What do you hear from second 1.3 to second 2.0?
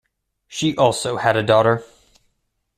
a daughter.